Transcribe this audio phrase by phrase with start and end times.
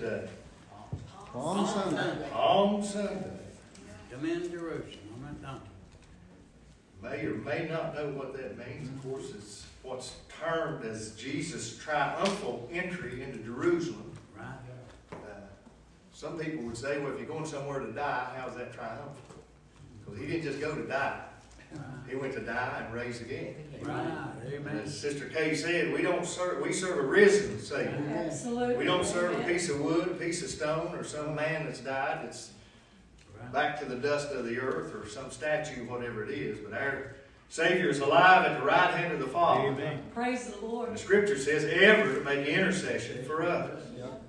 [0.00, 0.28] today?
[1.32, 2.28] Palm Sunday.
[2.32, 3.38] Palm Sunday.
[4.10, 5.60] Come in Jerusalem and donkey.
[7.02, 8.88] May or may not know what that means.
[8.88, 14.12] Of course, it's what's termed as Jesus' triumphal entry into Jerusalem.
[14.36, 14.46] Right?
[15.12, 15.16] Uh,
[16.12, 19.14] some people would say, well, if you're going somewhere to die, how's that triumphal?
[20.04, 21.20] Because he didn't just go to die.
[21.72, 21.84] Right.
[22.08, 23.54] He went to die and rise again.
[23.82, 24.29] Right.
[24.44, 24.78] And Amen.
[24.84, 28.02] as Sister Kay said, we don't serve, we serve a risen Savior.
[28.26, 28.76] Absolutely.
[28.76, 31.80] We don't serve a piece of wood, a piece of stone, or some man that's
[31.80, 32.52] died that's
[33.40, 33.52] Right.
[33.54, 36.58] back to the dust of the earth, or some statue, whatever it is.
[36.58, 37.14] But our
[37.48, 39.68] Savior is alive at the right hand of the Father.
[39.68, 40.02] Amen.
[40.14, 40.92] Praise the And Lord.
[40.94, 43.80] the Scripture says ever to make intercession for us.
[43.96, 44.22] Yep.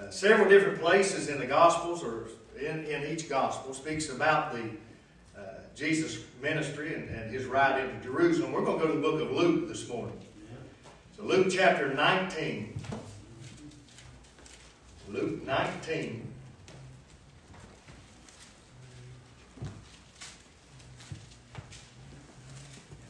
[0.00, 2.26] Uh, several different places in the Gospels, or
[2.60, 4.70] in, in each Gospel, speaks about the
[5.74, 8.52] Jesus ministry and, and his ride into Jerusalem.
[8.52, 10.18] We're going to go to the book of Luke this morning.
[11.16, 12.78] So Luke chapter 19.
[15.08, 16.26] Luke 19.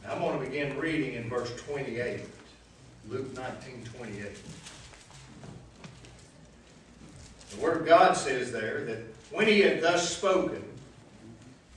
[0.03, 2.21] And I'm going to begin reading in verse 28.
[3.07, 4.25] Luke 19, 28.
[7.51, 8.99] The Word of God says there that
[9.31, 10.63] when he had thus spoken,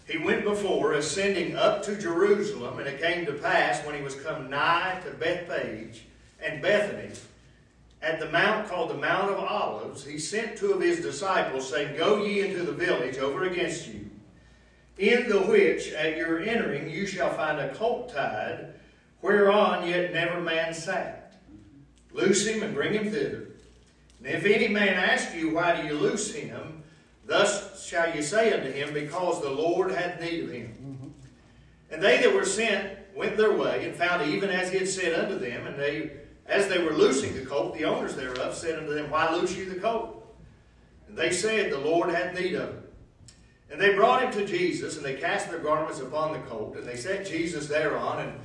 [0.06, 4.14] he went before, ascending up to Jerusalem, and it came to pass when he was
[4.14, 6.04] come nigh to Bethphage
[6.42, 7.10] and Bethany,
[8.04, 11.96] at the mount called the Mount of Olives, he sent two of his disciples, saying,
[11.96, 14.10] Go ye into the village over against you,
[14.98, 18.74] in the which at your entering you shall find a colt tied,
[19.22, 21.32] whereon yet never man sat.
[22.12, 23.48] Loose him and bring him thither.
[24.18, 26.83] And if any man ask you, Why do you loose him?
[27.26, 30.66] Thus shall you say unto him, Because the Lord hath need of him.
[30.68, 31.08] Mm-hmm.
[31.90, 35.18] And they that were sent went their way, and found even as he had said
[35.18, 35.66] unto them.
[35.66, 36.12] And they,
[36.46, 39.68] as they were loosing the colt, the owners thereof said unto them, Why loose you
[39.68, 40.20] the colt?
[41.08, 42.82] And they said, The Lord hath need of him.
[43.70, 46.86] And they brought him to Jesus, and they cast their garments upon the colt, and
[46.86, 48.20] they set Jesus thereon.
[48.20, 48.40] And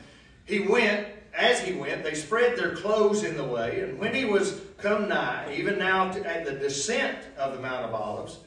[0.46, 3.82] he went, as he went, they spread their clothes in the way.
[3.82, 7.86] And when he was come nigh, even now to, at the descent of the Mount
[7.86, 8.40] of Olives,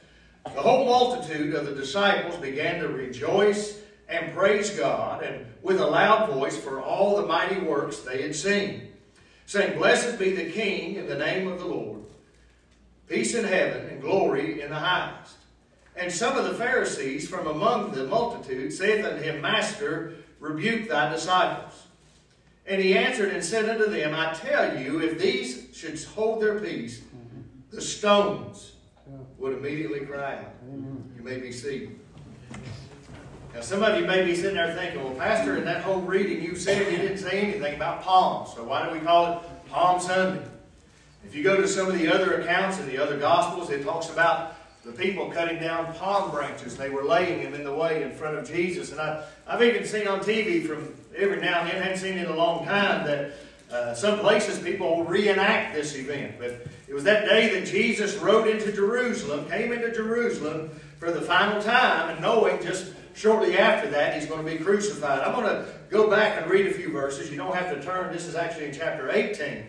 [0.45, 5.85] the whole multitude of the disciples began to rejoice and praise God, and with a
[5.85, 8.89] loud voice for all the mighty works they had seen,
[9.45, 12.01] saying, Blessed be the King in the name of the Lord,
[13.07, 15.35] peace in heaven and glory in the highest.
[15.95, 21.09] And some of the Pharisees from among the multitude saith unto him, Master, rebuke thy
[21.09, 21.83] disciples.
[22.65, 26.59] And he answered and said unto them, I tell you, if these should hold their
[26.59, 27.01] peace,
[27.71, 28.72] the stones
[29.43, 30.53] would immediately cry out.
[30.65, 31.99] You may be seated.
[33.53, 36.41] Now, some of you may be sitting there thinking, well, Pastor, in that whole reading
[36.41, 38.53] you said you didn't say anything about palms.
[38.55, 40.41] So why do we call it Palm Sunday?
[41.25, 44.09] If you go to some of the other accounts in the other Gospels, it talks
[44.09, 44.55] about
[44.85, 46.77] the people cutting down palm branches.
[46.77, 48.93] They were laying them in the way in front of Jesus.
[48.93, 52.17] And I, I've even seen on TV from every now and then, I haven't seen
[52.17, 53.33] it in a long time, that
[53.73, 56.35] uh, some places people reenact this event.
[56.37, 60.69] But it was that day that Jesus rode into Jerusalem, came into Jerusalem
[60.99, 65.21] for the final time, and knowing just shortly after that he's going to be crucified.
[65.21, 67.31] I'm going to go back and read a few verses.
[67.31, 68.13] You don't have to turn.
[68.13, 69.65] This is actually in chapter 18.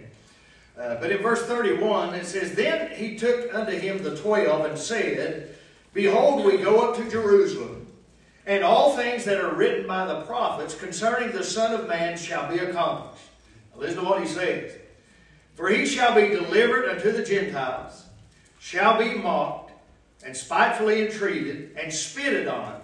[0.77, 4.77] Uh, but in verse 31, it says, Then he took unto him the twelve and
[4.77, 5.57] said,
[5.95, 7.87] Behold, we go up to Jerusalem,
[8.45, 12.51] and all things that are written by the prophets concerning the Son of Man shall
[12.51, 13.23] be accomplished.
[13.77, 14.73] Listen to what he says.
[15.55, 18.05] For he shall be delivered unto the Gentiles,
[18.59, 19.73] shall be mocked,
[20.25, 22.81] and spitefully entreated, and spitted on,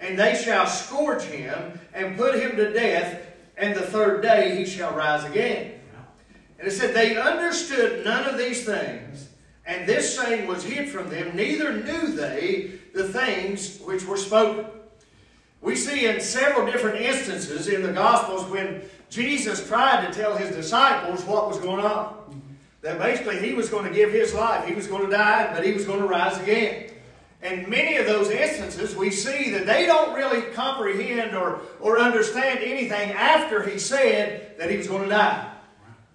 [0.00, 3.26] and they shall scourge him, and put him to death,
[3.56, 5.74] and the third day he shall rise again.
[6.58, 9.28] And it said, They understood none of these things,
[9.66, 14.66] and this saying was hid from them, neither knew they the things which were spoken.
[15.60, 20.54] We see in several different instances in the Gospels when Jesus tried to tell his
[20.54, 22.16] disciples what was going on.
[22.82, 25.66] That basically he was going to give his life, he was going to die, but
[25.66, 26.90] he was going to rise again.
[27.42, 32.60] And many of those instances, we see that they don't really comprehend or, or understand
[32.60, 35.50] anything after he said that he was going to die.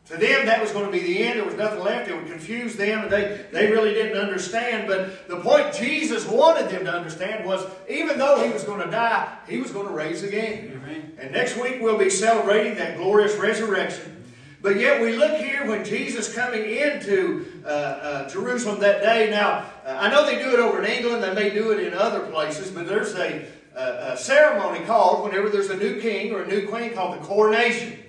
[0.07, 1.39] To them, that was going to be the end.
[1.39, 2.07] There was nothing left.
[2.07, 4.87] It would confuse them, and they, they really didn't understand.
[4.87, 8.91] But the point Jesus wanted them to understand was even though he was going to
[8.91, 10.79] die, he was going to raise again.
[10.83, 11.11] Amen.
[11.19, 14.23] And next week, we'll be celebrating that glorious resurrection.
[14.61, 19.31] But yet, we look here when Jesus coming into uh, uh, Jerusalem that day.
[19.31, 21.95] Now, uh, I know they do it over in England, they may do it in
[21.95, 26.43] other places, but there's a, a, a ceremony called whenever there's a new king or
[26.43, 28.04] a new queen called the coronation.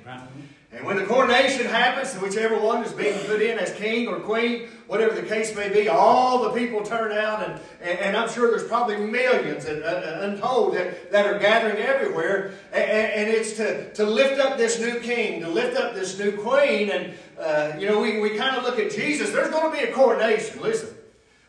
[0.77, 4.69] And when the coronation happens, whichever one is being put in as king or queen,
[4.87, 8.51] whatever the case may be, all the people turn out, and, and, and I'm sure
[8.51, 12.53] there's probably millions and, uh, untold that, that are gathering everywhere.
[12.75, 16.33] And, and, it's to, to lift up this new king, to lift up this new
[16.33, 16.91] queen.
[16.91, 19.31] And, uh, you know, we, we kind of look at Jesus.
[19.31, 20.95] There's going to be a coronation, listen,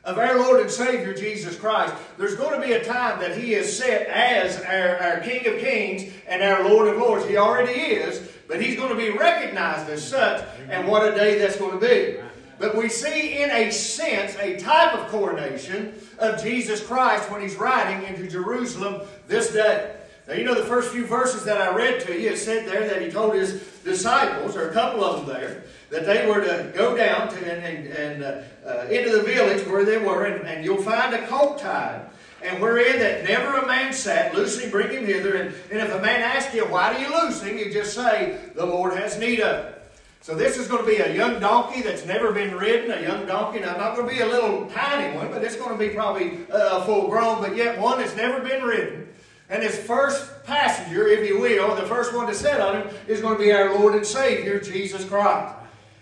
[0.05, 1.93] of our Lord and Savior Jesus Christ.
[2.17, 5.59] There's going to be a time that He is set as our, our King of
[5.59, 7.27] Kings and our Lord of Lords.
[7.27, 8.36] He already is.
[8.47, 11.85] But he's going to be recognized as such, and what a day that's going to
[11.85, 12.17] be.
[12.59, 17.55] But we see, in a sense, a type of coronation of Jesus Christ when he's
[17.55, 19.95] riding into Jerusalem this day.
[20.27, 22.87] Now, you know the first few verses that I read to you, it said there
[22.87, 26.71] that he told his disciples, or a couple of them there, that they were to
[26.75, 30.45] go down to, and, and, and uh, uh, into the village where they were, and,
[30.47, 32.01] and you'll find a colt tied
[32.43, 35.35] and wherein that never a man sat, loose bring him hither.
[35.35, 37.57] And, and if a man asks you, why do you loose him?
[37.57, 39.73] You just say, the Lord has need of it.
[40.21, 43.25] So this is going to be a young donkey that's never been ridden, a young
[43.25, 43.61] donkey.
[43.61, 46.39] Now, not going to be a little tiny one, but it's going to be probably
[46.51, 49.07] uh, full grown, but yet one that's never been ridden.
[49.49, 53.21] And his first passenger, if you will, the first one to sit on him, is
[53.21, 55.55] going to be our Lord and Savior, Jesus Christ.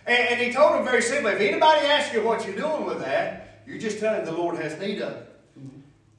[0.08, 3.02] And, and he told him very simply, if anybody asks you what you're doing with
[3.02, 5.25] that, you're just tell him the Lord has need of it.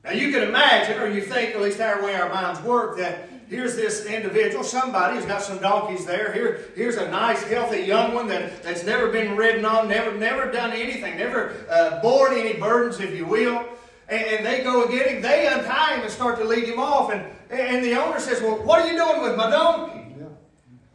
[0.06, 3.29] Now you can imagine, or you think, at least our way our minds work, that
[3.49, 6.32] here's this individual, somebody who's got some donkeys there.
[6.32, 10.53] Here, here's a nice, healthy young one that, that's never been ridden on, never, never
[10.53, 13.64] done anything, never uh, borne any burdens, if you will.
[14.08, 17.11] And, and, they go get him, they untie him and start to lead him off.
[17.11, 20.06] And, and the owner says, Well, what are you doing with my donkey?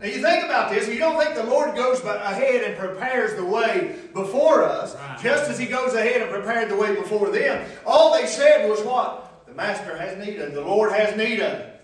[0.02, 3.46] Now you think about this, you don't think the Lord goes ahead and prepares the
[3.46, 5.20] way before us, right.
[5.22, 7.70] just as He goes ahead and prepared the way before them.
[7.86, 9.46] All they said was what?
[9.46, 11.82] The Master has need of the Lord has need of it.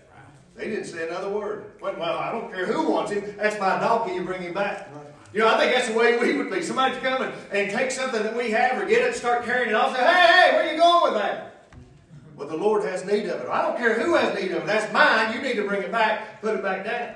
[0.56, 1.66] They didn't say another word.
[1.80, 4.90] Well, I don't care who wants him, that's my donkey, you bring him back.
[5.32, 6.62] You know, I think that's the way we would be.
[6.62, 9.74] Somebody to come and, take something that we have or get it, start carrying it
[9.74, 11.66] off, say, hey, hey, where are you going with that?
[12.34, 13.48] Well, the Lord has need of it.
[13.48, 14.66] I don't care who has need of it.
[14.66, 15.34] That's mine.
[15.34, 17.14] You need to bring it back, put it back down.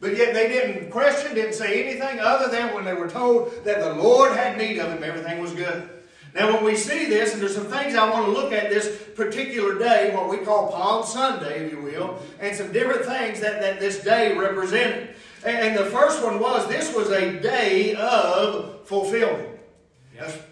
[0.00, 3.80] But yet they didn't question, didn't say anything other than when they were told that
[3.80, 5.88] the Lord had need of them, everything was good.
[6.34, 8.96] Now, when we see this, and there's some things I want to look at this
[9.16, 13.60] particular day, what we call Palm Sunday, if you will, and some different things that,
[13.60, 15.16] that this day represented.
[15.44, 19.58] And the first one was this was a day of fulfillment.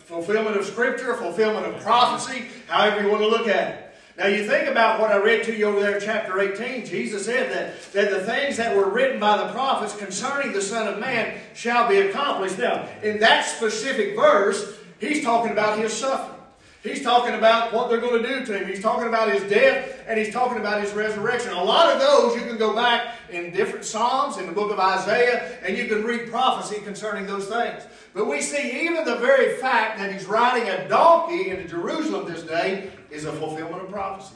[0.00, 3.88] Fulfillment of Scripture, fulfillment of prophecy, however you want to look at it.
[4.19, 6.85] Now you think about what I read to you over there in chapter 18.
[6.85, 10.88] Jesus said that, that the things that were written by the prophets concerning the Son
[10.88, 12.59] of Man shall be accomplished.
[12.59, 16.37] Now, in that specific verse, he's talking about his suffering.
[16.82, 18.69] He's talking about what they're going to do to him.
[18.69, 21.53] He's talking about his death and he's talking about his resurrection.
[21.53, 24.81] A lot of those you can go back in different Psalms, in the book of
[24.81, 27.85] Isaiah, and you can read prophecy concerning those things.
[28.14, 32.43] But we see even the very fact that he's riding a donkey into Jerusalem this
[32.43, 34.34] day is a fulfillment of prophecy.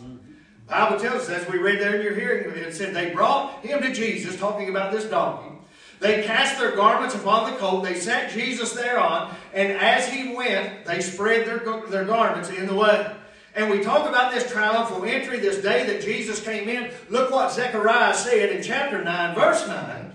[0.66, 3.64] The Bible tells us, as we read there in your hearing, it said they brought
[3.64, 5.52] him to Jesus, talking about this donkey.
[6.00, 7.84] They cast their garments upon the colt.
[7.84, 9.32] They set Jesus thereon.
[9.54, 11.58] And as he went, they spread their,
[11.88, 13.14] their garments in the way.
[13.54, 16.90] And we talk about this triumphal entry, this day that Jesus came in.
[17.08, 20.11] Look what Zechariah said in chapter 9, verse 9.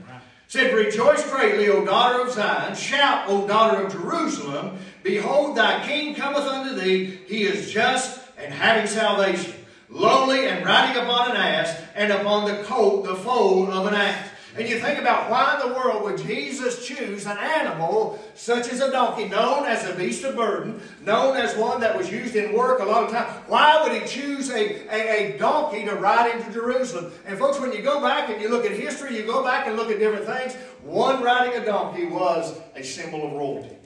[0.50, 2.74] Said, Rejoice greatly, O daughter of Zion.
[2.74, 4.77] Shout, O daughter of Jerusalem.
[5.04, 7.20] Behold, thy king cometh unto thee.
[7.27, 9.54] He is just and having salvation.
[9.89, 14.30] Lowly and riding upon an ass, and upon the colt, the foal of an ass.
[14.58, 18.82] And you think about why in the world would Jesus choose an animal such as
[18.82, 22.54] a donkey, known as a beast of burden, known as one that was used in
[22.54, 23.28] work a lot of time.
[23.48, 27.12] Why would he choose a, a, a donkey to ride into Jerusalem?
[27.28, 29.76] And folks, when you go back and you look at history, you go back and
[29.76, 33.78] look at different things, one riding a donkey was a symbol of royalty.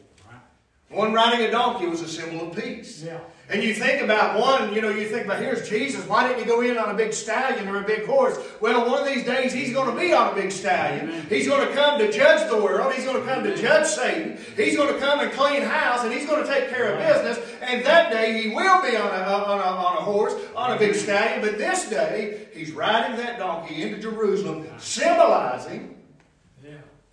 [0.89, 3.03] One riding a donkey was a symbol of peace.
[3.03, 3.19] Yeah.
[3.51, 6.05] And you think about one, you know, you think about here's Jesus.
[6.07, 8.37] Why didn't he go in on a big stallion or a big horse?
[8.61, 11.09] Well, one of these days he's going to be on a big stallion.
[11.09, 11.25] Amen.
[11.27, 12.93] He's going to come to judge the world.
[12.93, 14.39] He's going to come to judge Satan.
[14.55, 17.45] He's going to come and clean house and he's going to take care of business.
[17.61, 20.79] And that day he will be on a, on a, on a horse, on a
[20.79, 21.41] big stallion.
[21.41, 25.97] But this day he's riding that donkey into Jerusalem, symbolizing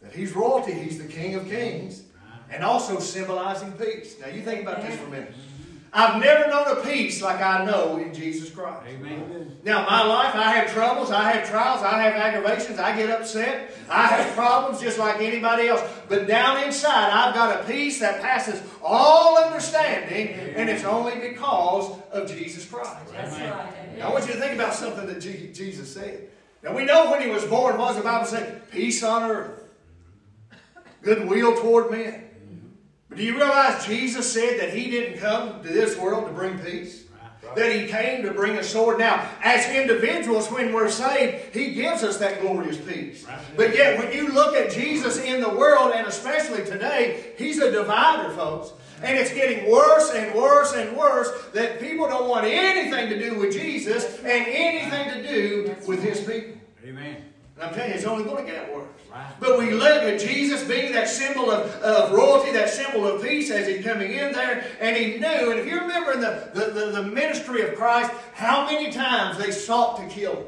[0.01, 0.73] that he's royalty.
[0.73, 2.05] He's the King of Kings
[2.49, 4.17] and also symbolizing peace.
[4.21, 5.35] Now you think about this for a minute.
[5.93, 8.83] I've never known a peace like I know in Jesus Christ.
[8.87, 9.57] Amen.
[9.65, 13.73] Now, my life, I have troubles, I have trials, I have aggravations, I get upset,
[13.89, 15.83] I have problems just like anybody else.
[16.09, 21.99] But down inside, I've got a peace that passes all understanding, and it's only because
[22.13, 23.13] of Jesus Christ.
[23.13, 23.99] That's right.
[23.99, 26.29] Now, I want you to think about something that Jesus said.
[26.63, 28.61] Now, we know when he was born, what does the Bible say?
[28.71, 29.59] Peace on earth
[31.03, 32.28] goodwill toward men.
[33.19, 37.03] Do you realize Jesus said that he didn't come to this world to bring peace?
[37.57, 39.01] That he came to bring a sword.
[39.01, 43.27] Now, as individuals, when we're saved, he gives us that glorious peace.
[43.57, 47.73] But yet, when you look at Jesus in the world, and especially today, he's a
[47.73, 48.73] divider, folks.
[49.03, 53.37] And it's getting worse and worse and worse that people don't want anything to do
[53.41, 56.61] with Jesus and anything to do with his people.
[56.85, 57.25] Amen.
[57.59, 58.87] And I'm telling you, it's only going to get worse.
[59.11, 59.33] Right.
[59.41, 63.51] But we look at Jesus being that symbol of, of royalty, that symbol of peace
[63.51, 65.51] as he's coming in there, and he knew.
[65.51, 69.39] And if you remember in the, the, the, the ministry of Christ, how many times
[69.39, 70.47] they sought to kill him.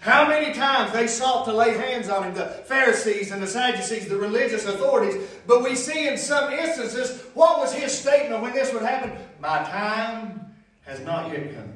[0.00, 4.08] How many times they sought to lay hands on him, the Pharisees and the Sadducees,
[4.08, 5.22] the religious authorities.
[5.46, 9.12] But we see in some instances, what was his statement when this would happen?
[9.40, 10.52] My time
[10.82, 11.74] has not yet come.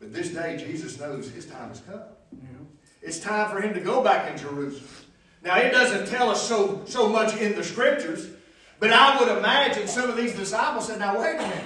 [0.00, 2.00] But this day, Jesus knows his time has come.
[3.06, 4.90] It's time for him to go back in Jerusalem.
[5.42, 8.28] Now, it doesn't tell us so, so much in the scriptures,
[8.80, 11.64] but I would imagine some of these disciples said, Now, wait a minute.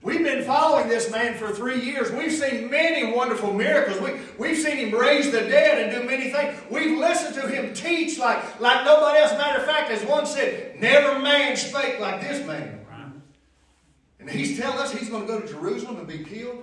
[0.00, 2.10] We've been following this man for three years.
[2.10, 4.00] We've seen many wonderful miracles.
[4.00, 6.58] We, we've seen him raise the dead and do many things.
[6.70, 9.32] We've listened to him teach like, like nobody else.
[9.32, 12.80] Matter of fact, as one said, never man spake like this man.
[14.18, 16.62] And he's telling us he's going to go to Jerusalem and be killed.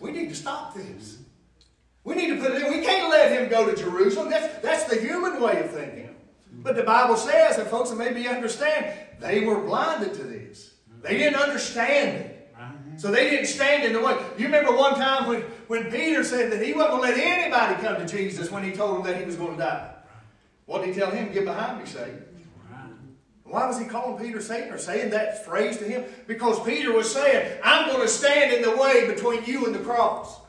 [0.00, 1.19] We need to stop this.
[2.04, 2.72] We need to put it in.
[2.72, 4.30] We can't let him go to Jerusalem.
[4.30, 6.14] That's, that's the human way of thinking.
[6.52, 10.74] But the Bible says, and folks that maybe understand, they were blinded to this.
[11.02, 12.36] They didn't understand it.
[12.96, 14.14] So they didn't stand in the way.
[14.36, 17.82] You remember one time when, when Peter said that he wasn't going to let anybody
[17.82, 19.94] come to Jesus when he told him that he was going to die.
[20.66, 21.32] What did he tell him?
[21.32, 22.24] Get behind me, Satan.
[23.44, 26.04] Why was he calling Peter Satan or saying that phrase to him?
[26.28, 29.80] Because Peter was saying, I'm going to stand in the way between you and the
[29.80, 30.39] cross.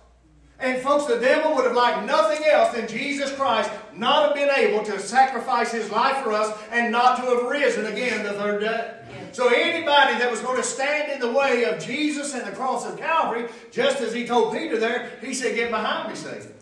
[0.62, 4.50] And folks, the devil would have liked nothing else than Jesus Christ not have been
[4.50, 8.62] able to sacrifice his life for us and not to have risen again the third
[8.62, 8.98] day.
[9.32, 12.86] So anybody that was going to stand in the way of Jesus and the cross
[12.86, 16.54] of Calvary, just as he told Peter there, he said, get behind me, Satan.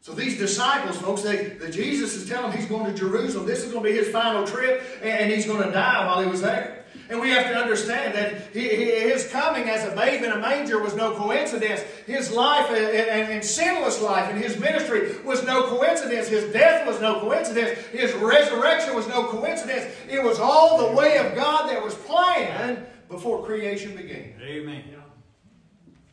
[0.00, 3.46] So these disciples, folks, they, that Jesus is telling them he's going to Jerusalem.
[3.46, 6.28] This is going to be his final trip, and he's going to die while he
[6.28, 6.83] was there.
[7.10, 10.94] And we have to understand that his coming as a babe in a manger was
[10.94, 11.80] no coincidence.
[12.06, 16.28] His life and, and, and, sinless life and his ministry was no coincidence.
[16.28, 17.78] His death was no coincidence.
[17.88, 19.94] His resurrection was no coincidence.
[20.08, 24.34] It was all the way of God that was planned before creation began.
[24.42, 24.84] Amen.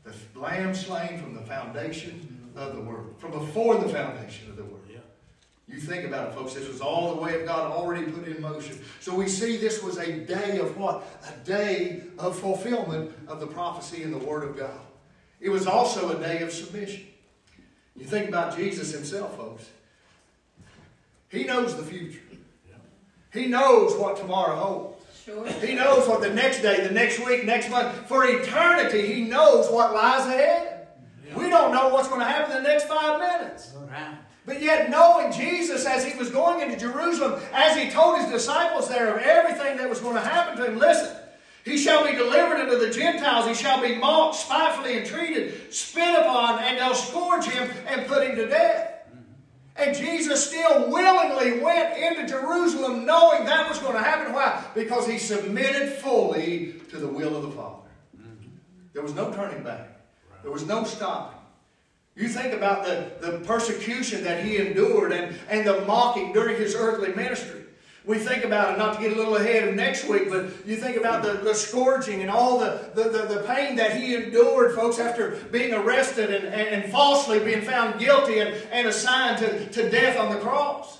[0.04, 4.64] The lamb slain from the foundation of the world, from before the foundation of the
[4.64, 4.81] world.
[5.72, 5.76] Yeah.
[5.76, 6.54] You think about it, folks.
[6.54, 8.80] This was all the way of God already put in motion.
[9.00, 11.04] So we see this was a day of what?
[11.28, 14.80] A day of fulfillment of the prophecy in the Word of God.
[15.40, 17.06] It was also a day of submission.
[17.96, 19.70] You think about Jesus himself, folks.
[21.30, 22.22] He knows the future.
[23.32, 25.06] He knows what tomorrow holds.
[25.24, 25.48] Sure.
[25.48, 29.70] He knows what the next day, the next week, next month, for eternity, He knows
[29.70, 30.88] what lies ahead.
[31.36, 33.72] We don't know what's going to happen in the next five minutes.
[33.90, 34.18] Right.
[34.52, 38.90] But yet, knowing Jesus as he was going into Jerusalem, as he told his disciples
[38.90, 41.16] there of everything that was going to happen to him, listen,
[41.64, 46.60] he shall be delivered unto the Gentiles, he shall be mocked, spitefully entreated, spit upon,
[46.60, 49.06] and they'll scourge him and put him to death.
[49.78, 54.34] And Jesus still willingly went into Jerusalem knowing that was going to happen.
[54.34, 54.66] Why?
[54.76, 57.88] Because he submitted fully to the will of the Father.
[58.92, 59.98] There was no turning back.
[60.44, 61.41] There was no stopping.
[62.16, 66.76] You think about the, the persecution that he endured and, and the mocking during his
[66.76, 67.62] earthly ministry.
[68.04, 70.76] We think about it, not to get a little ahead of next week, but you
[70.76, 74.74] think about the, the scourging and all the, the, the, the pain that he endured,
[74.76, 79.70] folks, after being arrested and, and, and falsely being found guilty and, and assigned to,
[79.70, 81.00] to death on the cross.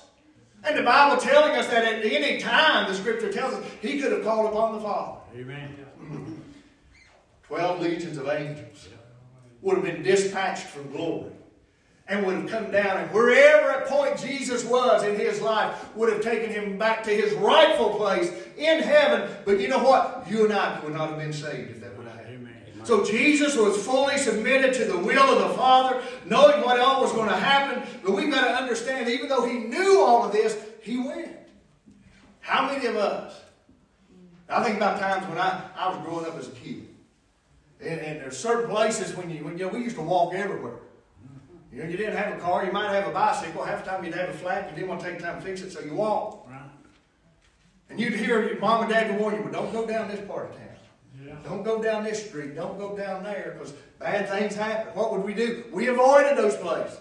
[0.64, 4.12] And the Bible telling us that at any time, the Scripture tells us, he could
[4.12, 5.18] have called upon the Father.
[5.36, 5.76] Amen.
[7.42, 8.88] Twelve legions of angels
[9.62, 11.32] would have been dispatched from glory
[12.08, 16.12] and would have come down and wherever at point Jesus was in his life would
[16.12, 19.30] have taken him back to his rightful place in heaven.
[19.44, 20.26] But you know what?
[20.28, 22.22] You and I would not have been saved if that would have happened.
[22.84, 27.12] So Jesus was fully submitted to the will of the Father, knowing what all was
[27.12, 27.82] going to happen.
[28.04, 31.30] But we've got to understand, even though he knew all of this, he went.
[32.40, 33.40] How many of us?
[34.48, 36.88] I think about times when I, I was growing up as a kid.
[37.82, 40.78] And, and there's certain places when you, when, you know, we used to walk everywhere.
[41.72, 43.64] You know, you didn't have a car, you might have a bicycle.
[43.64, 45.62] Half the time you'd have a flat, you didn't want to take time to fix
[45.62, 46.50] it, so you walked.
[46.50, 46.60] Right.
[47.88, 50.20] And you'd hear your mom and dad would warn you, well, don't go down this
[50.26, 50.68] part of town.
[51.24, 51.34] Yeah.
[51.44, 52.54] Don't go down this street.
[52.54, 54.92] Don't go down there because bad things happen.
[54.94, 55.64] What would we do?
[55.72, 56.98] We avoided those places.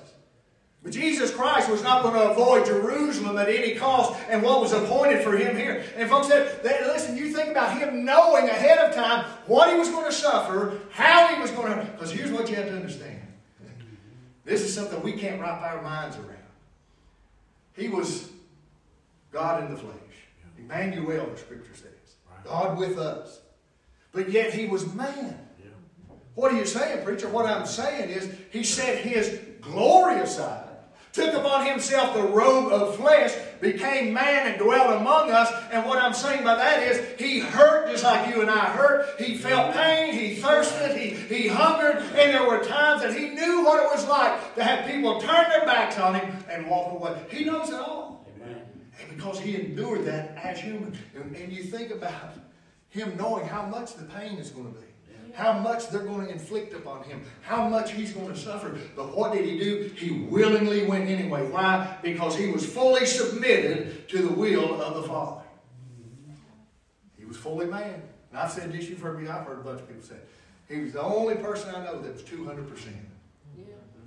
[0.83, 4.73] But Jesus Christ was not going to avoid Jerusalem at any cost and what was
[4.73, 5.83] appointed for him here.
[5.95, 9.77] And folks said, that, listen, you think about him knowing ahead of time what he
[9.77, 11.85] was going to suffer, how he was going to.
[11.85, 13.19] Because here's what you have to understand
[14.43, 16.35] this is something we can't wrap our minds around.
[17.73, 18.29] He was
[19.31, 19.93] God in the flesh.
[20.57, 21.91] Emmanuel, the scripture says.
[22.43, 23.39] God with us.
[24.11, 25.37] But yet he was man.
[26.35, 27.29] What are you saying, preacher?
[27.29, 30.69] What I'm saying is he set his glory aside,
[31.13, 35.51] took upon himself the robe of flesh, became man and dwelt among us.
[35.71, 39.19] And what I'm saying by that is he hurt just like you and I hurt.
[39.19, 43.63] He felt pain, he thirsted, he, he hungered, and there were times that he knew
[43.63, 47.21] what it was like to have people turn their backs on him and walk away.
[47.29, 48.25] He knows it all.
[48.35, 48.61] Amen.
[49.01, 50.97] And because he endured that as human.
[51.15, 52.33] And, and you think about
[52.89, 54.85] him knowing how much the pain is going to be.
[55.33, 57.21] How much they're going to inflict upon him.
[57.41, 58.77] How much he's going to suffer.
[58.95, 59.91] But what did he do?
[59.95, 61.47] He willingly went anyway.
[61.47, 61.97] Why?
[62.01, 65.41] Because he was fully submitted to the will of the Father.
[67.17, 68.01] He was fully man.
[68.29, 70.15] And I've said this, you've heard me, I've heard a bunch of people say.
[70.69, 72.87] He was the only person I know that was 200%.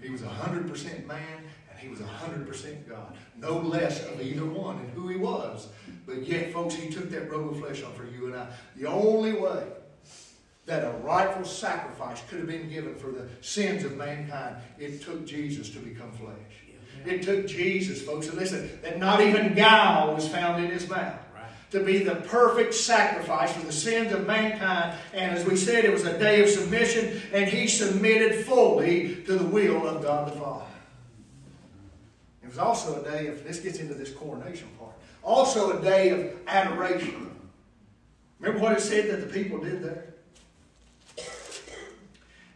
[0.01, 3.17] He was 100% man and he was 100% God.
[3.39, 5.69] No less of either one in who he was.
[6.07, 8.47] But yet, folks, he took that robe of flesh on for you and I.
[8.77, 9.65] The only way
[10.67, 15.27] that a rightful sacrifice could have been given for the sins of mankind, it took
[15.27, 16.35] Jesus to become flesh.
[17.05, 21.21] It took Jesus, folks, and listen, that not even guile was found in his mouth.
[21.73, 24.97] To be the perfect sacrifice for the sins of mankind.
[25.13, 29.37] And as we said, it was a day of submission, and he submitted fully to
[29.37, 30.65] the will of God the Father.
[32.43, 34.93] It was also a day of, this gets into this coronation part,
[35.23, 37.35] also a day of adoration.
[38.39, 40.14] Remember what it said that the people did there?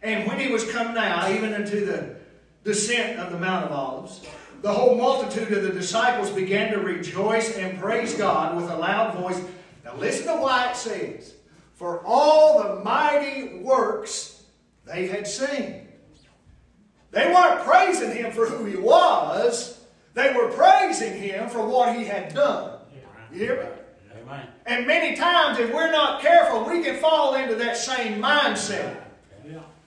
[0.03, 2.17] And when he was come now, even unto the
[2.65, 4.25] descent of the Mount of Olives,
[4.63, 9.17] the whole multitude of the disciples began to rejoice and praise God with a loud
[9.17, 9.41] voice.
[9.85, 11.35] Now listen to why it says,
[11.75, 14.43] For all the mighty works
[14.85, 15.89] they had seen.
[17.11, 19.81] They weren't praising him for who he was.
[20.15, 22.81] They were praising him for what he had done.
[23.33, 23.69] You hear me?
[24.67, 29.08] And many times, if we're not careful, we can fall into that same mindset.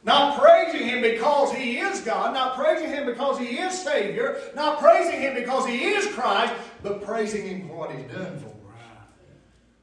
[0.03, 4.79] Not praising Him because He is God, not praising Him because He is Savior, not
[4.79, 8.53] praising Him because He is Christ, but praising Him for what He's done for us.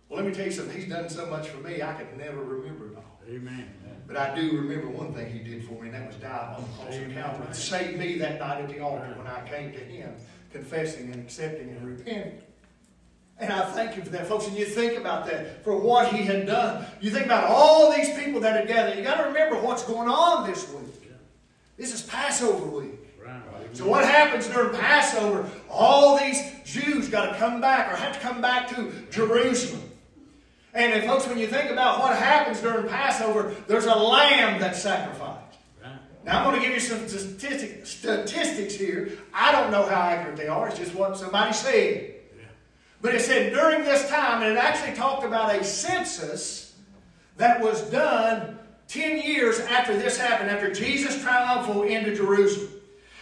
[0.08, 0.76] Well, let me tell you something.
[0.76, 3.20] He's done so much for me, I could never remember it all.
[3.28, 3.68] Amen.
[4.08, 6.62] But I do remember one thing He did for me, and that was die on
[6.62, 7.46] the cross of Calvary.
[7.50, 10.14] It saved me that night at the altar when I came to Him,
[10.50, 12.42] confessing and accepting and repenting.
[13.40, 14.48] And I thank you for that, folks.
[14.48, 16.84] And you think about that for what he had done.
[17.00, 18.98] You think about all these people that had gathered.
[18.98, 21.12] You got to remember what's going on this week.
[21.76, 22.98] This is Passover week.
[23.24, 23.40] Right.
[23.72, 25.48] So what happens during Passover?
[25.70, 29.82] All these Jews got to come back or have to come back to Jerusalem.
[30.74, 34.82] And then, folks, when you think about what happens during Passover, there's a lamb that's
[34.82, 35.44] sacrificed.
[36.24, 39.12] Now, I'm going to give you some statistic, statistics here.
[39.32, 40.68] I don't know how accurate they are.
[40.68, 42.16] It's just what somebody said.
[43.00, 46.76] But it said during this time, and it actually talked about a census
[47.36, 48.58] that was done
[48.88, 52.72] 10 years after this happened, after Jesus triumphal into Jerusalem.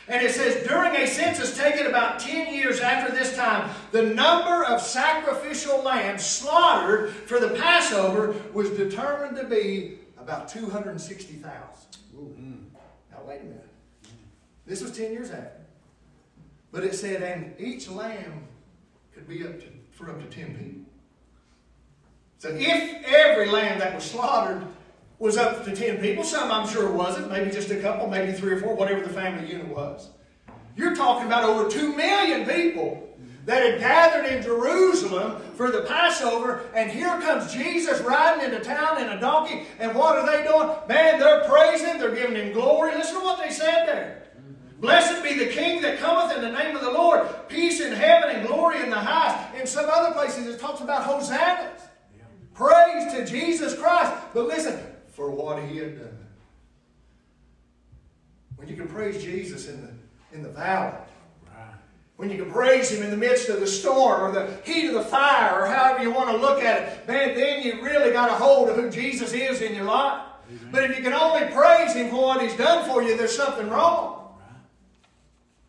[0.09, 4.65] And it says, during a census taken about 10 years after this time, the number
[4.65, 11.51] of sacrificial lambs slaughtered for the Passover was determined to be about 260,000.
[13.11, 13.69] Now, wait a minute.
[14.65, 15.51] This was 10 years after.
[16.71, 18.47] But it said, and each lamb
[19.17, 20.93] could be up to, for up to 10 people.
[22.37, 24.63] So if every lamb that was slaughtered
[25.19, 28.53] was up to 10 people, some I'm sure wasn't, maybe just a couple, maybe three
[28.53, 30.11] or four, whatever the family unit was.
[30.77, 36.69] You're talking about over 2 million people that had gathered in Jerusalem for the Passover,
[36.75, 40.77] and here comes Jesus riding into town in a donkey, and what are they doing?
[40.89, 42.95] Man, they're praising, they're giving him glory.
[42.95, 44.26] Listen to what they said there.
[44.79, 47.27] Blessed be the King that cometh in the name of the Lord.
[47.49, 49.59] Peace in heaven and glory in the highest.
[49.59, 51.81] In some other places it talks about hosannas.
[52.55, 54.13] Praise to Jesus Christ.
[54.35, 54.79] But listen,
[55.13, 56.19] for what he had done.
[58.57, 60.93] When you can praise Jesus in the, in the valley,
[61.47, 61.75] Right.
[62.17, 64.95] when you can praise Him in the midst of the storm or the heat of
[64.95, 68.31] the fire or however you want to look at it, man, then you really got
[68.31, 70.23] a hold of who Jesus is in your life.
[70.71, 73.69] But if you can only praise Him for what He's done for you, there's something
[73.69, 74.16] wrong.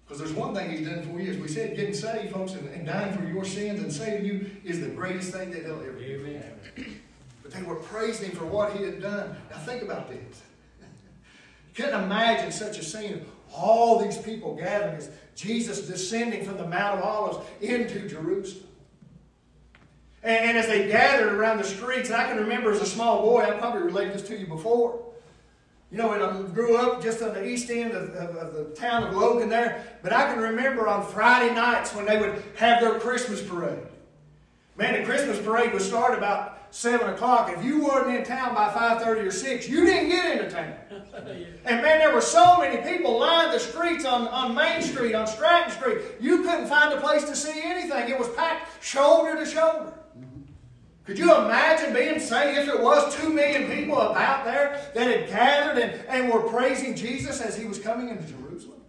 [0.08, 2.68] Because there's one thing He's done for you, as we said, getting saved, folks, and,
[2.70, 5.92] and dying for your sins and saving you is the greatest thing that He'll ever
[5.92, 6.26] do.
[6.26, 6.54] Amen.
[7.44, 9.34] But they were praising Him for what He had done.
[9.50, 10.42] Now think about this.
[10.80, 10.86] You
[11.76, 13.26] couldn't imagine such a scene.
[13.56, 18.68] All these people gathering as Jesus descending from the Mount of Olives into Jerusalem.
[20.24, 23.22] And, and as they gathered around the streets, and I can remember as a small
[23.22, 25.02] boy, I probably related this to you before.
[25.92, 28.64] You know, when I grew up just on the east end of, of, of, the
[28.76, 32.82] town of Logan there, but I can remember on Friday nights when they would have
[32.82, 33.80] their Christmas parade.
[34.76, 37.52] Man, the Christmas parade would start about 7 o'clock.
[37.56, 40.74] If you weren't in town by 5.30 or 6, you didn't get into town.
[41.66, 45.28] And man, there were so many people lined the streets on, on Main Street, on
[45.28, 46.00] Stratton Street.
[46.22, 48.10] You couldn't find a place to see anything.
[48.10, 49.94] It was packed shoulder to shoulder.
[51.08, 55.30] Could you imagine being, say, if it was two million people about there that had
[55.30, 58.82] gathered and, and were praising Jesus as he was coming into Jerusalem?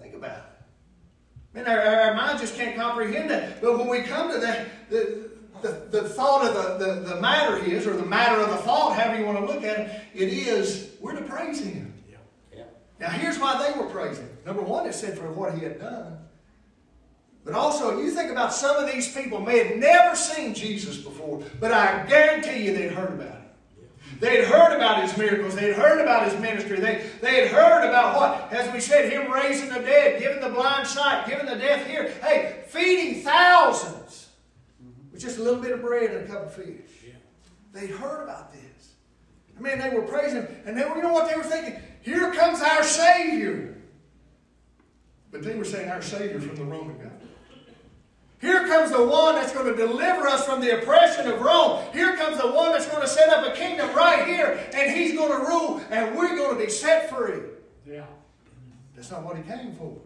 [0.00, 0.44] Think about it.
[1.52, 3.60] Man, our, our mind just can't comprehend that.
[3.60, 5.28] But when we come to that, the,
[5.60, 8.96] the, the thought of the, the, the matter is, or the matter of the thought,
[8.96, 11.92] however you want to look at it, it is, we're to praise him.
[12.10, 12.16] Yeah.
[12.56, 12.64] Yeah.
[12.98, 14.30] Now, here's why they were praising.
[14.46, 16.20] Number one, it said for what he had done.
[17.48, 21.42] But also, you think about some of these people may have never seen Jesus before,
[21.58, 23.42] but I guarantee you they'd heard about him.
[24.20, 25.54] They'd heard about his miracles.
[25.54, 26.78] They'd heard about his ministry.
[26.78, 28.52] They, they had heard about what?
[28.52, 32.12] As we said, him raising the dead, giving the blind sight, giving the deaf ear.
[32.20, 34.28] Hey, feeding thousands
[35.10, 37.14] with just a little bit of bread and a couple of fish.
[37.72, 38.92] They'd heard about this.
[39.56, 40.48] I mean, they were praising him.
[40.66, 41.80] And they you know what they were thinking?
[42.02, 43.78] Here comes our Savior.
[45.30, 47.27] But they were saying our Savior from the Roman government.
[48.40, 51.84] Here comes the one that's going to deliver us from the oppression of Rome.
[51.92, 55.14] Here comes the one that's going to set up a kingdom right here, and he's
[55.14, 57.40] going to rule, and we're going to be set free.
[57.84, 58.04] Yeah.
[58.94, 59.96] That's not what he came for.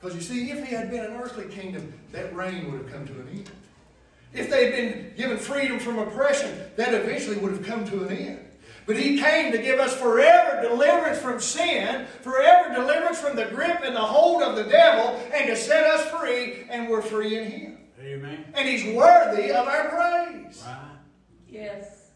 [0.00, 3.06] Because you see, if he had been an earthly kingdom, that reign would have come
[3.06, 3.50] to an end.
[4.32, 8.16] If they had been given freedom from oppression, that eventually would have come to an
[8.16, 8.47] end.
[8.88, 13.82] But he came to give us forever deliverance from sin, forever deliverance from the grip
[13.84, 17.50] and the hold of the devil, and to set us free, and we're free in
[17.50, 17.78] him.
[18.00, 18.46] Amen.
[18.54, 20.64] And he's worthy of our praise.
[20.66, 20.78] Right.
[21.50, 22.12] Yes.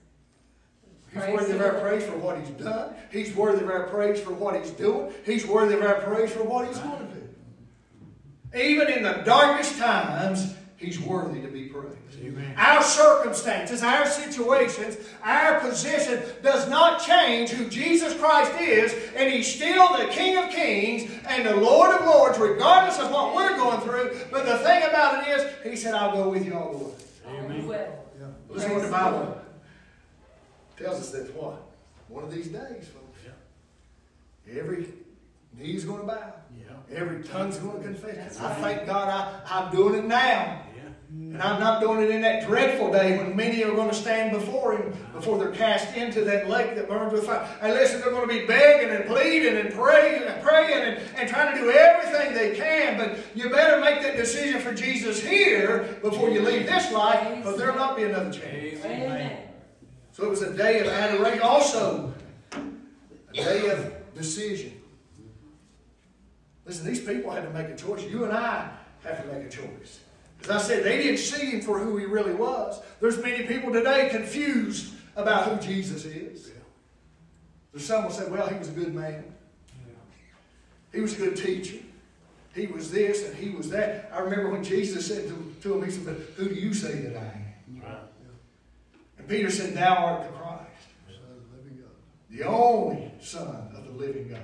[1.13, 2.95] He's Praise worthy of our praise for what he's done.
[3.11, 5.13] He's worthy of our praise for what he's doing.
[5.27, 8.59] He's worthy of our praise for what he's going to do.
[8.59, 11.97] Even in the darkest times, he's worthy to be praised.
[12.23, 12.55] Amen.
[12.57, 19.53] Our circumstances, our situations, our position does not change who Jesus Christ is, and He's
[19.53, 23.81] still the King of Kings and the Lord of Lords, regardless of what we're going
[23.81, 24.21] through.
[24.31, 26.95] But the thing about it is, He said, I'll go with you all the way.
[27.29, 27.67] Amen.
[27.67, 27.99] Well.
[28.49, 29.41] Listen to what the Bible
[30.77, 31.63] tells us that what?
[32.09, 33.03] One of these days, folks.
[34.51, 34.87] Every
[35.57, 36.35] knee's going to bow.
[36.59, 36.97] Yeah.
[36.97, 38.39] Every tongue's going to confess.
[38.39, 40.63] I thank God I, I'm doing it now.
[41.13, 44.33] And I'm not doing it in that dreadful day when many are going to stand
[44.33, 47.47] before Him before they're cast into that lake that burns with fire.
[47.61, 51.29] And listen, they're going to be begging and pleading and praying and praying and, and
[51.29, 52.99] trying to do everything they can.
[52.99, 57.59] But you better make that decision for Jesus here before you leave this life, because
[57.59, 58.85] there'll not be another chance.
[58.85, 59.39] Amen.
[60.13, 61.41] So it was a day of adoration.
[61.41, 62.15] Also,
[62.55, 64.81] a day of decision.
[66.65, 68.03] Listen, these people had to make a choice.
[68.05, 68.71] You and I
[69.03, 70.01] have to make a choice.
[70.45, 72.81] As I said, they didn't see him for who he really was.
[73.01, 76.51] There's many people today confused about who Jesus is.
[77.73, 79.25] There's some will say, well, he was a good man.
[80.93, 81.79] He was a good teacher.
[82.55, 84.11] He was this and he was that.
[84.13, 86.93] I remember when Jesus said to, to him, he said, but who do you say
[87.01, 87.83] that I am?
[87.83, 87.99] Right.
[89.19, 91.21] And Peter said, Thou art the Christ,
[92.29, 94.41] the only Son of the living God.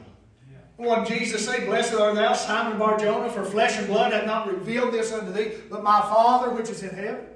[0.79, 1.67] What did Jesus say?
[1.67, 5.55] Blessed art thou, Simon Barjona, for flesh and blood hath not revealed this unto thee,
[5.69, 7.27] but my Father which is in heaven.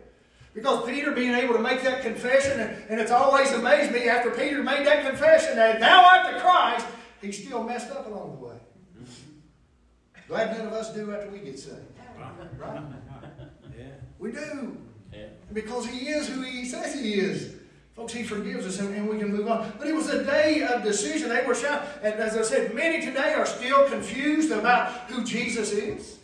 [0.55, 4.31] Because Peter being able to make that confession, and, and it's always amazed me after
[4.31, 6.87] Peter made that confession that thou art the Christ,
[7.21, 8.55] he still messed up along the way.
[10.29, 11.79] Glad none of us do after we get saved.
[12.59, 12.81] Right?
[13.77, 13.87] Yeah.
[14.19, 14.77] We do.
[15.13, 15.29] Yeah.
[15.53, 17.55] Because he is who he says he is.
[18.03, 19.73] Folks, he forgives us and, and we can move on.
[19.79, 21.29] But it was a day of decision.
[21.29, 21.89] They were shouting.
[22.03, 26.19] And as I said, many today are still confused about who Jesus is.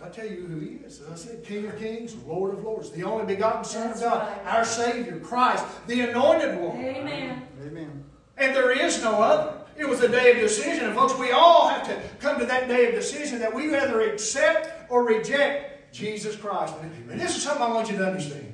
[0.00, 1.00] I tell you who he is.
[1.00, 4.10] As I said, King of Kings, Lord of Lords, the only begotten Son That's of
[4.12, 4.54] God, right.
[4.54, 6.76] our Savior, Christ, the anointed one.
[6.76, 7.42] Amen.
[7.66, 8.04] Amen.
[8.36, 9.54] And there is no other.
[9.76, 10.84] It was a day of decision.
[10.84, 14.00] And folks, we all have to come to that day of decision that we either
[14.12, 16.74] accept or reject Jesus Christ.
[17.10, 18.51] And this is something I want you to understand.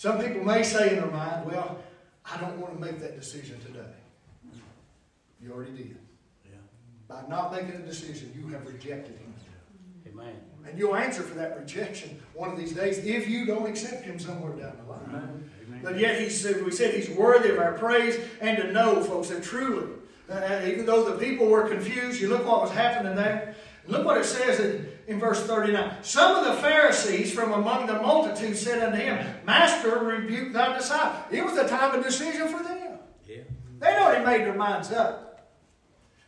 [0.00, 1.76] Some people may say in their mind, well,
[2.24, 3.84] I don't want to make that decision today.
[5.42, 5.98] You already did.
[6.42, 6.56] Yeah.
[7.06, 9.34] By not making a decision, you have rejected him.
[10.08, 10.36] Amen.
[10.66, 14.18] And you'll answer for that rejection one of these days if you don't accept him
[14.18, 15.44] somewhere down the line.
[15.66, 15.80] Amen.
[15.82, 19.28] But yet he said, we said he's worthy of our praise and to know, folks,
[19.28, 19.86] that truly
[20.30, 23.54] Uh, even though the people were confused, you look what was happening there.
[23.86, 25.96] Look what it says in, in verse 39.
[26.02, 31.24] Some of the Pharisees from among the multitude said unto him, Master, rebuke thy disciples.
[31.32, 32.98] It was a time of decision for them.
[33.26, 33.42] Yeah.
[33.80, 35.50] They'd already made their minds up.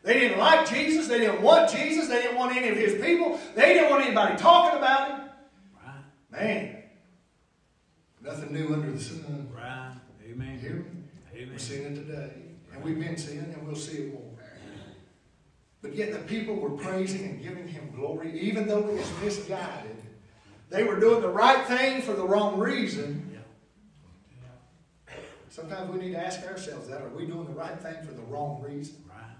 [0.02, 1.06] They didn't like Jesus.
[1.06, 2.08] They didn't want Jesus.
[2.08, 3.38] They didn't want any of his people.
[3.54, 5.28] They didn't want anybody talking about him.
[5.86, 6.02] Right.
[6.32, 6.82] Man,
[8.20, 9.48] nothing new under the sun.
[9.54, 9.94] Right.
[10.28, 10.58] Amen.
[10.58, 10.84] Hear me?
[11.34, 11.50] Amen.
[11.52, 12.32] We're seeing it today.
[12.74, 14.21] And we've been seeing and we'll see it more.
[15.82, 19.96] But yet the people were praising and giving him glory, even though it was misguided.
[20.70, 23.28] They were doing the right thing for the wrong reason.
[25.50, 27.02] Sometimes we need to ask ourselves that.
[27.02, 29.04] Are we doing the right thing for the wrong reason?
[29.06, 29.36] Right.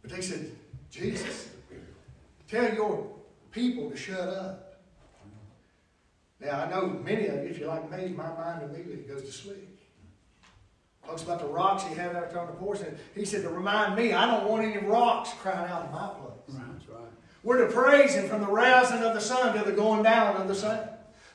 [0.00, 0.52] But they said,
[0.90, 1.50] Jesus,
[2.48, 3.06] tell your
[3.50, 4.80] people to shut up.
[6.40, 9.32] Now, I know many of you, if you're like me, my mind immediately goes to
[9.32, 9.75] sleep.
[11.06, 12.80] Talks about the rocks he had out on the porch.
[12.80, 16.08] And he said, to remind me, I don't want any rocks crying out in my
[16.08, 16.58] place.
[16.72, 17.08] That's right.
[17.42, 20.48] We're to praise him from the rising of the sun to the going down of
[20.48, 20.80] the sun.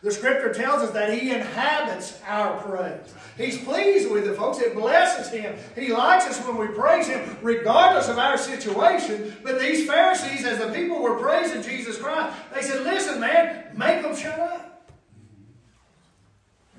[0.04, 3.14] The scripture tells us that he inhabits our praise.
[3.38, 4.58] He's pleased with it, folks.
[4.58, 5.56] It blesses him.
[5.76, 9.38] He likes us when we praise him, regardless of our situation.
[9.44, 14.02] But these Pharisees, as the people were praising Jesus Christ, they said, Listen, man, make
[14.02, 14.92] them shut up.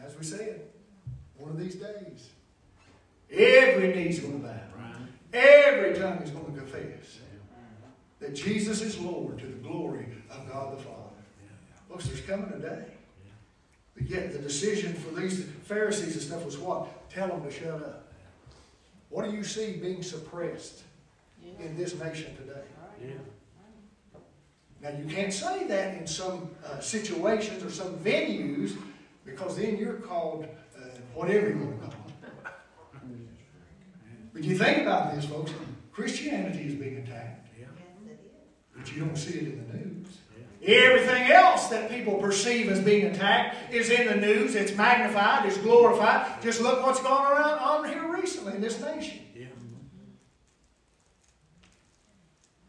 [0.04, 0.62] As we said,
[1.36, 2.31] one of these days,
[3.32, 4.54] every knee's going to bow.
[5.32, 7.18] Every tongue is going to confess
[8.20, 10.98] that Jesus is Lord to the glory of God the Father.
[11.88, 12.84] Folks, there's coming a day.
[13.94, 17.10] But yet the decision for these Pharisees and stuff was what?
[17.10, 18.12] Tell them to shut up.
[19.10, 20.82] What do you see being suppressed
[21.60, 22.62] in this nation today?
[23.02, 23.10] Yeah.
[24.82, 28.76] Now you can't say that in some uh, situations or some venues
[29.24, 30.80] because then you're called uh,
[31.14, 32.01] whatever you want to call.
[34.32, 35.52] But you think about this, folks.
[35.92, 37.66] Christianity is being attacked, Yeah.
[38.74, 40.18] but you don't see it in the news.
[40.60, 40.74] Yeah.
[40.74, 44.54] Everything else that people perceive as being attacked is in the news.
[44.54, 45.46] It's magnified.
[45.46, 46.42] It's glorified.
[46.42, 49.18] Just look what's gone around on here recently in this nation.
[49.36, 49.46] Yeah.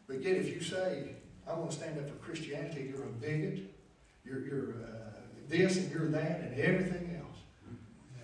[0.08, 1.16] But yet, if you say,
[1.48, 3.60] "I want to stand up for Christianity," you're a bigot.
[4.26, 7.38] You're, you're uh, this and you're that and everything else.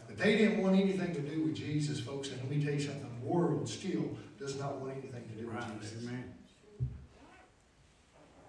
[0.08, 2.30] But they didn't want anything to do with Jesus, folks.
[2.30, 5.74] And let me tell you something: world still does not want anything to do Right.
[5.74, 6.04] with Jesus.
[6.04, 6.34] Amen.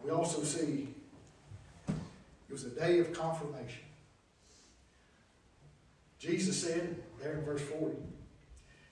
[0.03, 0.95] We also see
[1.89, 3.85] it was a day of confirmation.
[6.19, 7.97] Jesus said there in verse 40,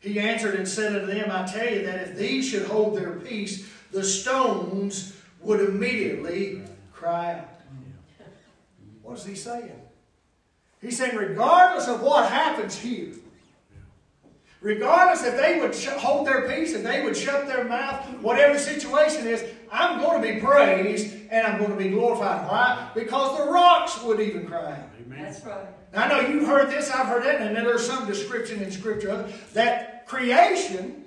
[0.00, 3.14] He answered and said unto them, I tell you that if these should hold their
[3.14, 6.62] peace, the stones would immediately
[6.92, 7.48] cry out.
[9.02, 9.72] What is he saying?
[10.80, 13.14] He's saying, regardless of what happens here,
[14.60, 18.54] regardless if they would sh- hold their peace, and they would shut their mouth, whatever
[18.54, 22.48] the situation is, I'm going to be praised and I'm going to be glorified.
[22.48, 22.90] Why?
[22.94, 24.88] Because the rocks would even cry out.
[25.00, 25.22] Amen.
[25.24, 25.66] That's right.
[25.92, 28.70] Now, I know you've heard this, I've heard that, and then there's some description in
[28.70, 31.04] Scripture of it, that creation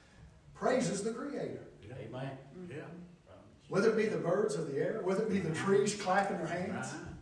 [0.54, 1.60] praises the Creator.
[2.08, 2.30] Amen.
[2.70, 2.76] Yeah.
[3.68, 6.46] Whether it be the birds of the air, whether it be the trees clapping their
[6.46, 7.13] hands, Right.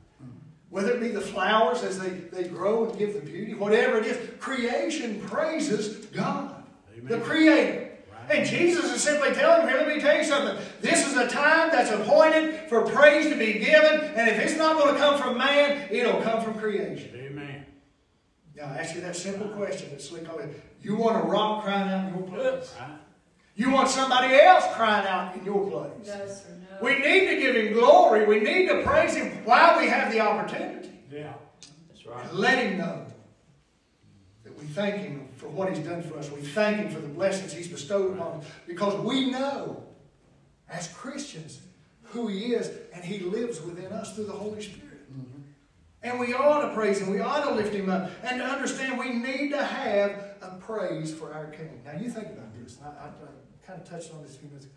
[0.73, 4.07] Whether it be the flowers as they, they grow and give the beauty, whatever it
[4.07, 6.65] is, creation praises God,
[7.03, 7.91] the Creator.
[8.11, 8.39] Right.
[8.39, 10.57] And Jesus is simply telling him, here, let me tell you something.
[10.81, 14.79] This is a time that's appointed for praise to be given, and if it's not
[14.79, 17.11] going to come from man, it'll come from creation.
[17.17, 17.67] Amen.
[18.57, 20.49] Now, I ask you that simple question that Slick always,
[20.81, 22.75] you want a rock crying out in your place?
[22.81, 22.99] Right.
[23.57, 26.07] You want somebody else crying out in your place?
[26.07, 26.62] No, sir, no.
[26.83, 28.27] We need to give him glory.
[28.27, 30.91] We need to praise him while we have the opportunity.
[31.11, 31.35] Yeah.
[31.89, 32.25] That's right.
[32.25, 33.07] And let him know
[34.43, 36.31] that we thank him for what he's done for us.
[36.31, 38.47] We thank him for the blessings he's bestowed upon us.
[38.67, 39.85] Because we know,
[40.69, 41.61] as Christians,
[42.03, 45.13] who he is, and he lives within us through the Holy Spirit.
[45.13, 45.43] Mm-hmm.
[46.03, 47.11] And we ought to praise him.
[47.11, 48.11] We ought to lift him up.
[48.25, 50.11] And to understand we need to have
[50.43, 51.81] a praise for our King.
[51.85, 52.79] Now you think about this.
[52.85, 54.75] I, I, I kind of touched on this a few minutes ago.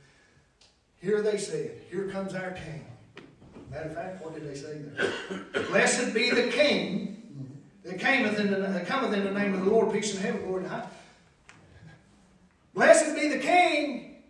[1.01, 2.85] Here they said, Here comes our King.
[3.71, 5.63] Matter of fact, what did they say there?
[5.67, 7.51] Blessed be the King
[7.83, 10.63] that cometh in the, cometh in the name of the Lord, peace in heaven, glory
[10.63, 10.87] in high.
[12.73, 14.23] Blessed be the King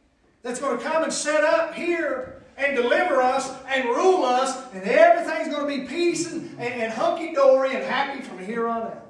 [0.43, 4.83] that's going to come and set up here and deliver us and rule us, and
[4.83, 8.83] everything's going to be peace and, and, and hunky dory and happy from here on
[8.83, 9.04] out.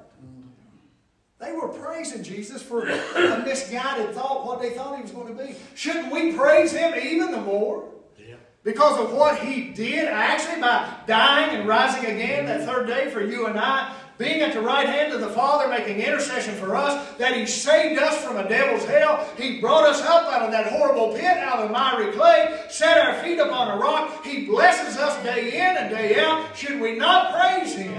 [1.38, 5.44] They were praising Jesus for a misguided thought, what they thought he was going to
[5.44, 5.54] be.
[5.74, 7.92] Shouldn't we praise him even the more?
[8.18, 8.36] Yeah.
[8.64, 13.20] Because of what he did, actually, by dying and rising again that third day for
[13.20, 17.16] you and I, being at the right hand of the Father, making intercession for us,
[17.18, 19.28] that He saved us from a devil's hell.
[19.36, 23.22] He brought us up out of that horrible pit, out of miry clay, set our
[23.22, 24.24] feet upon a rock.
[24.24, 26.56] He blesses us day in and day out.
[26.56, 27.94] Should we not praise Him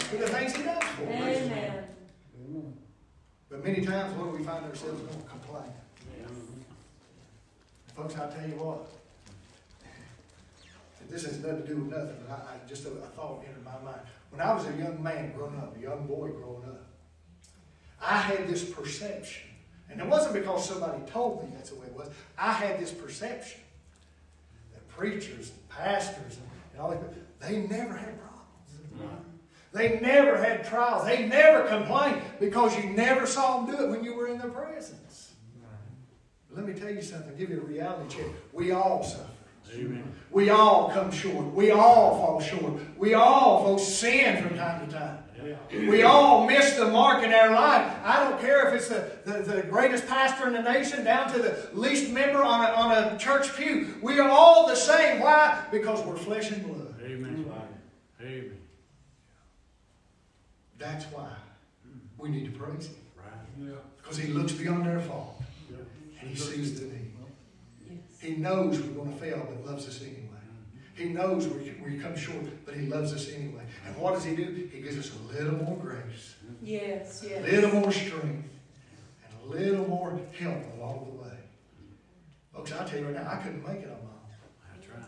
[0.00, 0.89] for the things He does for us?
[0.89, 0.89] Amen.
[3.50, 5.24] But many times, what do we find ourselves going?
[5.28, 5.74] Complaining.
[7.96, 8.86] Folks, I tell you what,
[11.10, 13.64] this has nothing to do with nothing, but I, I just a, a thought entered
[13.64, 14.00] my mind.
[14.30, 16.86] When I was a young man growing up, a young boy growing up,
[18.00, 19.50] I had this perception,
[19.90, 22.08] and it wasn't because somebody told me that's the way it was.
[22.38, 23.60] I had this perception
[24.72, 28.29] that preachers and pastors and, and all that, they never had problems.
[29.72, 31.06] They never had trials.
[31.06, 34.50] They never complained because you never saw them do it when you were in their
[34.50, 35.32] presence.
[36.48, 38.26] But let me tell you something, give you a reality check.
[38.52, 39.26] We all suffer.
[39.72, 40.12] Amen.
[40.32, 41.54] We all come short.
[41.54, 42.80] We all fall short.
[42.98, 45.18] We all, folks, sin from time to time.
[45.70, 47.90] We all miss the mark in our life.
[48.04, 51.38] I don't care if it's the, the, the, greatest pastor in the nation down to
[51.38, 53.94] the least member on a, on a church pew.
[54.02, 55.20] We are all the same.
[55.20, 55.64] Why?
[55.70, 56.94] Because we're flesh and blood.
[57.02, 57.46] Amen.
[58.20, 58.56] Amen.
[60.80, 61.28] That's why
[62.16, 62.96] we need to praise Him.
[63.16, 63.78] Right.
[63.98, 65.42] Because He looks beyond our fault
[66.20, 67.12] and He sees the need.
[67.88, 67.98] Yes.
[68.20, 70.16] He knows we're going to fail, but loves us anyway.
[70.22, 71.02] Mm-hmm.
[71.02, 73.62] He knows we, we come short, but He loves us anyway.
[73.86, 74.68] And what does He do?
[74.72, 76.64] He gives us a little more grace, mm-hmm.
[76.64, 77.44] Yes, yes.
[77.46, 78.48] a little more strength,
[79.24, 81.36] and a little more help along the way.
[82.54, 84.74] Folks, I tell you right now, I couldn't make it on my own.
[84.74, 85.04] That's right.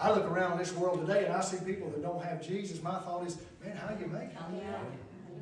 [0.00, 2.82] I look around this world today and I see people that don't have Jesus.
[2.82, 4.36] My thought is, man, how you make it?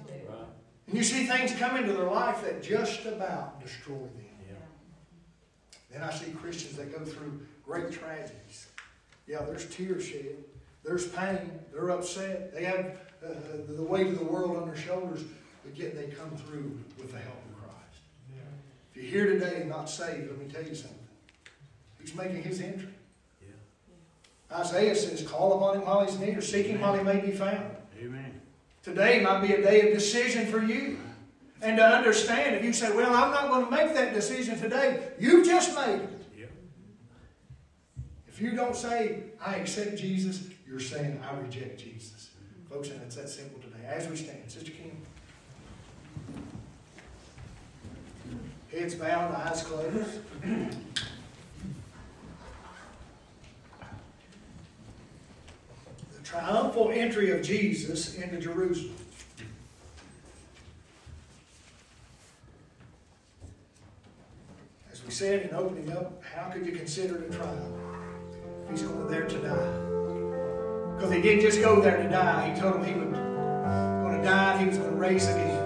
[0.09, 0.15] Yeah.
[0.29, 0.47] Right.
[0.87, 4.25] And you see things come into their life that just about destroy them.
[4.49, 4.55] Yeah.
[5.91, 8.69] Then I see Christians that go through great tragedies.
[9.27, 10.37] Yeah, there's tears shed.
[10.85, 11.51] There's pain.
[11.73, 12.55] They're upset.
[12.55, 13.29] They have uh,
[13.69, 15.23] the weight of the world on their shoulders,
[15.65, 18.01] but yet they come through with the help of Christ.
[18.95, 20.97] If you're here today and not saved, let me tell you something.
[22.01, 22.89] He's making his entry.
[23.43, 24.59] Yeah.
[24.59, 27.71] Isaiah says, call upon him while he's near, seek him while he may be found.
[28.01, 28.38] Amen.
[28.83, 30.99] Today might be a day of decision for you.
[31.61, 35.09] And to understand, if you say, well, I'm not going to make that decision today,
[35.19, 36.25] you've just made it.
[36.39, 36.47] Yeah.
[38.29, 42.31] If you don't say, I accept Jesus, you're saying, I reject Jesus.
[42.71, 43.85] Folks, and it's that simple today.
[43.87, 45.03] As we stand, Sister Kim.
[48.71, 50.21] Heads bowed, eyes closed.
[56.15, 58.95] the triumphal entry of Jesus into Jerusalem.
[64.93, 67.79] As we said in opening up, how could you consider it a trial?
[68.71, 70.97] He's going there to die.
[70.97, 72.53] Because he didn't just go there to die.
[72.53, 75.65] He told him he was going to die and he was going to raise again.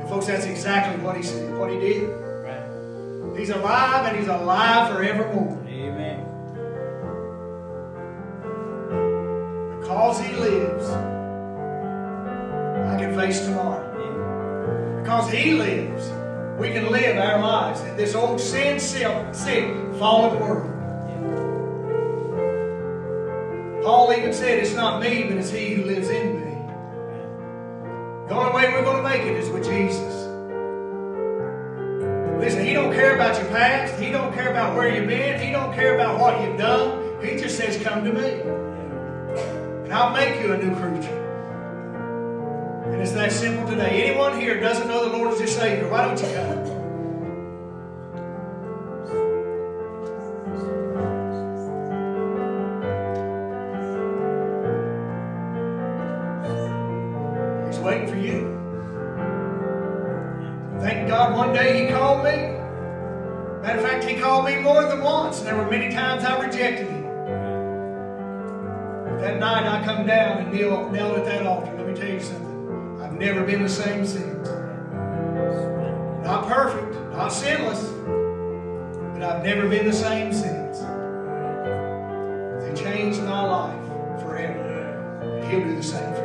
[0.00, 2.08] And folks, that's exactly what he said, what he did.
[2.08, 3.38] Right.
[3.38, 5.65] He's alive and he's alive forevermore.
[10.16, 10.88] Because he lives,
[12.88, 15.02] I can face tomorrow.
[15.02, 16.10] Because he lives,
[16.58, 19.64] we can live our lives in this old sin, sick, sick
[19.98, 20.72] fallen world.
[23.84, 26.56] Paul even said, It's not me, but it's he who lives in me.
[28.28, 30.14] The only way we're going to make it is with Jesus.
[32.40, 34.00] Listen, he don't care about your past.
[34.00, 35.38] He don't care about where you've been.
[35.40, 37.22] He don't care about what you've done.
[37.22, 38.65] He just says, Come to me.
[39.96, 41.22] I'll make you a new creature.
[42.84, 44.04] And it's that simple today.
[44.04, 46.26] Anyone here doesn't know the Lord as your Savior, why don't you?
[57.66, 58.52] He's waiting for you.
[60.82, 62.36] Thank God one day He called me.
[63.62, 66.38] Matter of fact, He called me more than once, and there were many times I
[66.38, 66.85] rejected.
[69.36, 71.70] That night I come down and kneel, at that altar.
[71.76, 73.02] Let me tell you something.
[73.02, 74.48] I've never been the same since.
[76.24, 77.82] Not perfect, not sinless,
[79.12, 80.78] but I've never been the same since.
[82.62, 83.86] They changed my life
[84.22, 84.58] forever.
[85.20, 86.24] And He'll do the same for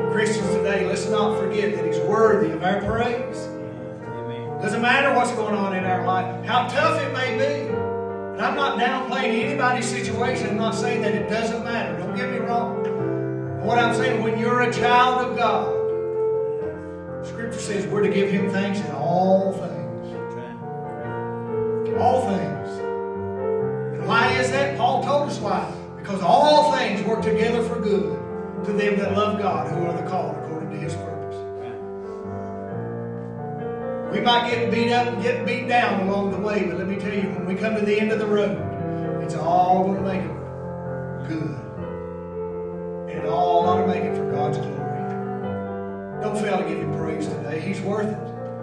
[0.00, 0.10] you.
[0.10, 3.36] Christians today, let's not forget that He's worthy of our praise.
[4.62, 7.01] Doesn't matter what's going on in our life, how tough
[8.82, 10.48] downplaying anybody's situation.
[10.48, 11.96] I'm not saying that it doesn't matter.
[11.98, 12.82] Don't get me wrong.
[13.62, 15.78] What I'm saying, when you're a child of God,
[17.24, 19.78] Scripture says we're to give Him thanks in all things.
[22.00, 22.68] All things.
[23.98, 24.76] And why is that?
[24.76, 25.72] Paul told us why.
[25.96, 28.18] Because all things work together for good
[28.64, 31.36] to them that love God who are the called according to his purpose.
[34.12, 36.96] We might get beat up and get beat down along the way, but let me
[36.96, 38.71] tell you, when we come to the end of the road,
[39.42, 41.58] all going to make it good.
[43.10, 44.82] And it all ought to make it for God's glory.
[46.22, 47.60] Don't fail to give him praise today.
[47.60, 48.18] He's worth it.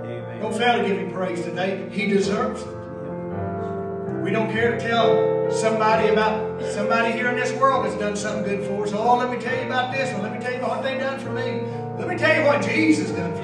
[0.06, 0.40] Amen.
[0.40, 1.90] Don't fail to give him praise today.
[1.92, 2.80] He deserves it.
[4.24, 8.44] We don't care to tell somebody about somebody here in this world that's done something
[8.44, 8.94] good for us.
[8.94, 10.22] Oh, let me tell you about this one.
[10.24, 11.62] Let me tell you what they've done for me.
[11.98, 13.39] Let me tell you what Jesus done for